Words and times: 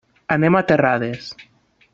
Anem 0.35 0.57
a 0.59 0.63
Terrades. 0.71 1.31